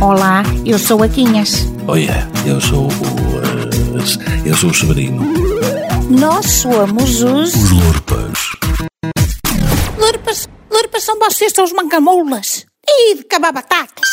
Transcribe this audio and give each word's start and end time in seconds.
Olá, 0.00 0.42
eu 0.64 0.78
sou 0.78 1.02
a 1.02 1.08
Quinhas. 1.08 1.66
Olha, 1.86 2.28
eu 2.46 2.60
sou 2.60 2.86
o. 2.86 2.90
eh, 2.90 4.48
eu 4.48 4.54
sou 4.56 4.70
o 4.70 4.74
Severino. 4.74 5.22
Nós 6.08 6.46
somos 6.46 7.22
os. 7.22 7.54
Os 7.54 7.70
Lorpas. 7.70 8.38
Lurpas, 9.98 10.48
lurpas 10.70 11.02
são 11.04 11.18
vocês, 11.18 11.52
são 11.52 11.64
os 11.64 11.72
mancamoulas. 11.72 12.66
E 12.86 13.16
de 13.16 13.24
cabar 13.24 13.52
batatas. 13.52 14.08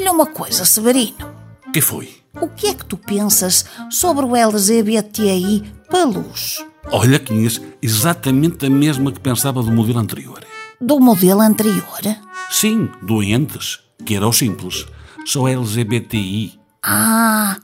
Olha 0.00 0.12
uma 0.12 0.24
coisa, 0.24 0.64
Severino. 0.64 1.30
Que 1.74 1.82
foi? 1.82 2.08
O 2.40 2.48
que 2.48 2.68
é 2.68 2.74
que 2.74 2.86
tu 2.86 2.96
pensas 2.96 3.66
sobre 3.90 4.24
o 4.24 4.34
LGBTI 4.34 5.62
Palus? 5.90 6.64
Olha, 6.90 7.18
Quinhas, 7.18 7.60
exatamente 7.82 8.64
a 8.64 8.70
mesma 8.70 9.12
que 9.12 9.20
pensava 9.20 9.62
do 9.62 9.70
modelo 9.70 9.98
anterior. 9.98 10.42
Do 10.80 10.98
modelo 10.98 11.42
anterior? 11.42 12.00
Sim, 12.50 12.88
doentes, 13.02 13.80
que 14.02 14.16
era 14.16 14.26
o 14.26 14.32
simples. 14.32 14.86
Só 15.26 15.46
LGBTI. 15.46 16.58
Ah, 16.82 17.58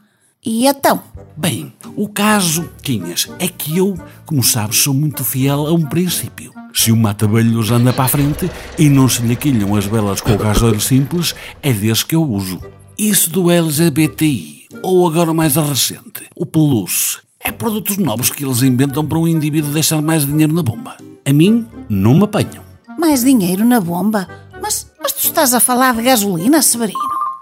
e 0.45 0.67
então? 0.67 1.03
Bem, 1.39 1.73
o 1.97 2.07
caso, 2.07 2.69
Quinhas, 2.83 3.31
é 3.39 3.49
que 3.49 3.79
eu, 3.79 3.99
como 4.27 4.45
sabes, 4.45 4.77
sou 4.77 4.93
muito 4.93 5.25
fiel 5.25 5.67
a 5.67 5.73
um 5.73 5.87
princípio. 5.87 6.53
Se 6.77 6.93
o 6.93 6.97
mata-velhos 6.97 7.71
anda 7.71 7.91
para 7.91 8.05
a 8.05 8.09
frente 8.09 8.51
e 8.79 8.91
não 8.91 9.09
se 9.09 9.23
lhe 9.23 9.35
quilham 9.35 9.75
as 9.75 9.87
velas 9.87 10.21
com 10.21 10.35
o 10.35 10.39
gasoil 10.39 10.79
simples, 10.79 11.35
é 11.63 11.73
desse 11.73 12.05
que 12.05 12.15
eu 12.15 12.23
uso. 12.23 12.61
Isso 12.99 13.31
do 13.31 13.51
LGBTI, 13.51 14.69
ou 14.83 15.09
agora 15.09 15.33
mais 15.33 15.57
a 15.57 15.63
recente, 15.63 16.29
o 16.37 16.45
Plus, 16.45 17.23
é 17.41 17.51
produtos 17.51 17.97
novos 17.97 18.29
que 18.29 18.45
eles 18.45 18.63
inventam 18.63 19.07
para 19.07 19.19
um 19.19 19.27
indivíduo 19.27 19.73
deixar 19.73 20.03
mais 20.03 20.27
dinheiro 20.27 20.53
na 20.53 20.63
bomba. 20.63 20.99
A 21.25 21.33
mim, 21.33 21.67
não 21.89 22.15
me 22.15 22.25
apanham. 22.25 22.63
Mais 22.99 23.25
dinheiro 23.25 23.65
na 23.65 23.81
bomba? 23.81 24.29
Mas, 24.61 24.93
mas 25.01 25.13
tu 25.13 25.25
estás 25.25 25.55
a 25.55 25.61
falar 25.61 25.95
de 25.95 26.03
gasolina, 26.03 26.61
Severino? 26.61 26.99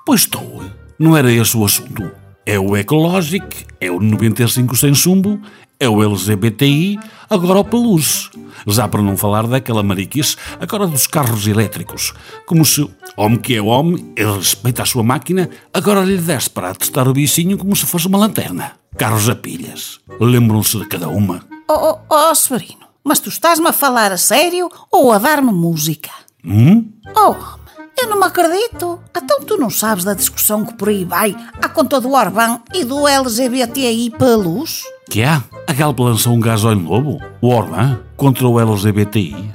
Pois 0.06 0.20
estou. 0.20 0.62
Não 0.96 1.16
era 1.16 1.32
esse 1.32 1.56
o 1.56 1.64
assunto. 1.64 2.08
É 2.46 2.56
o 2.56 2.76
Ecologic, 2.76 3.66
é 3.80 3.90
o 3.90 3.98
95 3.98 4.76
sem 4.76 4.94
chumbo, 4.94 5.40
é 5.80 5.88
o 5.88 6.04
LGBTI, 6.04 7.00
agora 7.28 7.58
o 7.58 7.64
Peluz. 7.64 8.30
Já 8.66 8.88
para 8.88 9.02
não 9.02 9.16
falar 9.16 9.46
daquela 9.46 9.82
mariquice, 9.82 10.36
agora 10.60 10.86
dos 10.86 11.06
carros 11.06 11.46
elétricos. 11.46 12.12
Como 12.46 12.64
se 12.64 12.88
homem 13.16 13.38
que 13.38 13.56
é 13.56 13.62
homem, 13.62 14.12
ele 14.16 14.36
respeita 14.36 14.82
a 14.82 14.86
sua 14.86 15.02
máquina, 15.02 15.50
agora 15.72 16.04
lhe 16.04 16.18
deste 16.18 16.50
para 16.50 16.74
testar 16.74 17.08
o 17.08 17.12
bichinho 17.12 17.58
como 17.58 17.74
se 17.74 17.86
fosse 17.86 18.06
uma 18.06 18.18
lanterna. 18.18 18.72
Carros 18.96 19.28
a 19.28 19.34
pilhas. 19.34 20.00
Lembram-se 20.20 20.78
de 20.78 20.86
cada 20.86 21.08
uma. 21.08 21.44
Oh, 21.68 21.98
oh, 22.08 22.14
oh, 22.30 22.34
Severino, 22.34 22.86
mas 23.02 23.20
tu 23.20 23.28
estás-me 23.28 23.66
a 23.68 23.72
falar 23.72 24.12
a 24.12 24.16
sério 24.16 24.70
ou 24.90 25.12
a 25.12 25.18
dar-me 25.18 25.52
música? 25.52 26.10
Hum? 26.44 26.92
Oh, 27.16 27.30
homem, 27.30 27.64
eu 28.00 28.08
não 28.08 28.18
me 28.18 28.26
acredito. 28.26 29.00
Então 29.16 29.40
tu 29.40 29.56
não 29.56 29.70
sabes 29.70 30.04
da 30.04 30.14
discussão 30.14 30.64
que 30.64 30.74
por 30.74 30.88
aí 30.88 31.04
vai 31.04 31.34
à 31.60 31.68
conta 31.68 32.00
do 32.00 32.12
Orbán 32.12 32.60
e 32.74 32.84
do 32.84 33.08
LGBTI 33.08 34.10
Palus? 34.10 34.82
Que 35.10 35.22
há? 35.22 35.42
A 35.66 35.72
Galp 35.72 35.98
lançou 35.98 36.34
um 36.34 36.40
gasóleo 36.40 36.80
novo? 36.80 37.18
O 37.40 37.48
Orbán? 37.48 38.00
Contra 38.16 38.46
o 38.46 38.60
LGBTI? 38.60 39.52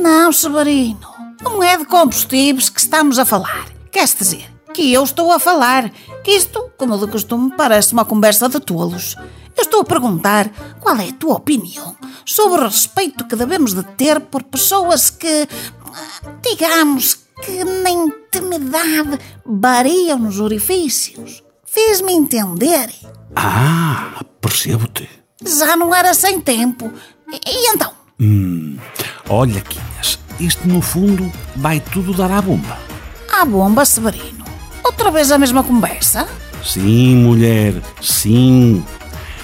Não, 0.00 0.32
Severino, 0.32 1.08
não 1.42 1.62
é 1.62 1.76
de 1.76 1.84
combustíveis 1.86 2.68
que 2.68 2.80
estamos 2.80 3.18
a 3.18 3.24
falar. 3.24 3.66
Queres 3.90 4.14
dizer 4.14 4.50
que 4.74 4.92
eu 4.92 5.02
estou 5.02 5.32
a 5.32 5.38
falar 5.38 5.90
que 6.22 6.30
isto, 6.30 6.70
como 6.76 6.98
de 6.98 7.10
costume, 7.10 7.52
parece 7.56 7.92
uma 7.92 8.04
conversa 8.04 8.48
de 8.48 8.60
tolos. 8.60 9.16
Eu 9.56 9.62
estou 9.62 9.80
a 9.80 9.84
perguntar 9.84 10.50
qual 10.80 10.96
é 10.96 11.08
a 11.08 11.12
tua 11.12 11.36
opinião 11.36 11.96
sobre 12.24 12.60
o 12.60 12.68
respeito 12.68 13.26
que 13.26 13.36
devemos 13.36 13.74
de 13.74 13.82
ter 13.82 14.20
por 14.20 14.42
pessoas 14.44 15.10
que, 15.10 15.48
digamos, 16.42 17.18
que 17.42 17.64
na 17.64 17.90
intimidade 17.90 19.18
variam 19.44 20.18
nos 20.18 20.38
orifícios. 20.38 21.42
Fiz-me 21.64 22.12
entender? 22.12 22.90
Ah, 23.34 24.22
percebo-te. 24.40 25.08
Já 25.44 25.76
não 25.76 25.94
era 25.94 26.14
sem 26.14 26.40
tempo. 26.40 26.92
E, 27.32 27.40
e 27.50 27.68
então? 27.74 28.01
Olha, 29.28 29.60
Quinhas, 29.60 30.18
isto 30.38 30.66
no 30.68 30.80
fundo 30.80 31.30
vai 31.56 31.80
tudo 31.80 32.14
dar 32.14 32.30
à 32.30 32.40
bomba. 32.42 32.78
À 33.32 33.44
bomba, 33.44 33.84
Severino. 33.84 34.44
Outra 34.84 35.10
vez 35.10 35.30
a 35.32 35.38
mesma 35.38 35.64
conversa? 35.64 36.28
Sim, 36.64 37.16
mulher, 37.16 37.74
sim. 38.00 38.84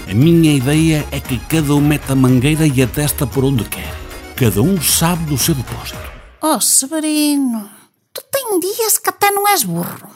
A 0.09 0.15
minha 0.15 0.53
ideia 0.53 1.07
é 1.11 1.21
que 1.21 1.39
cada 1.39 1.75
um 1.75 1.81
mete 1.81 2.13
a 2.13 2.15
mangueira 2.15 2.67
e 2.67 2.83
a 2.83 2.87
testa 2.87 3.27
por 3.27 3.45
onde 3.45 3.65
quer. 3.65 3.93
Cada 4.37 4.63
um 4.63 4.81
sabe 4.81 5.25
do 5.25 5.37
seu 5.37 5.55
depósito. 5.55 5.99
Oh, 6.41 6.61
Severino, 6.61 7.69
tu 8.13 8.23
tem 8.31 8.61
dias 8.61 8.99
que 8.99 9.11
até 9.11 9.31
não 9.31 9.49
és 9.49 9.65
burro. 9.65 10.09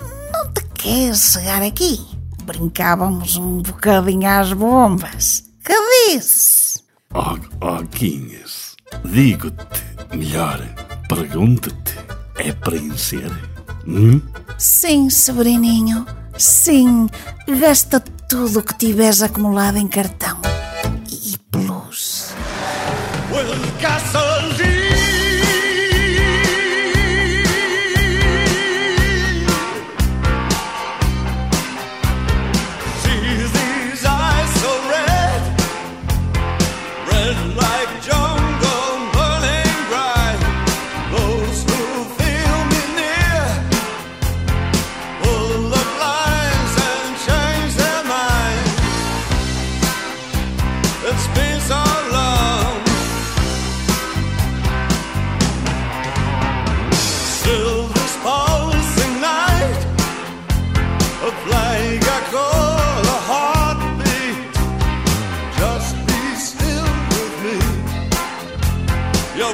Não 0.00 0.52
te 0.52 0.64
queres 0.74 1.32
chegar 1.32 1.62
aqui? 1.62 2.00
Brincávamos 2.44 3.36
um 3.36 3.60
bocadinho 3.60 4.26
às 4.28 4.52
bombas. 4.52 5.44
Que 5.64 5.74
dizes? 6.10 6.82
Oh, 7.18 7.38
oh 7.62 7.82
Quinhas, 7.86 8.76
digo-te, 9.02 9.82
melhor, 10.14 10.60
pergunto-te, 11.08 11.94
é 12.36 12.52
para 12.52 12.76
encher? 12.76 13.32
Hum? 13.86 14.20
Sim, 14.58 15.08
Severininho, 15.08 16.04
sim. 16.36 17.06
Gasta 17.58 18.00
tudo 18.00 18.58
o 18.58 18.62
que 18.62 18.76
tiveres 18.76 19.22
acumulado 19.22 19.78
em 19.78 19.88
cartão. 19.88 20.42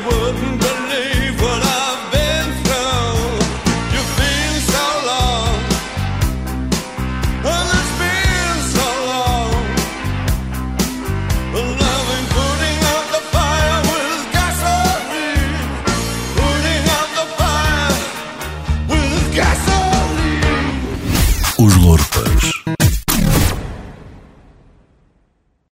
wouldn't 0.05 0.61
believe. 0.61 1.12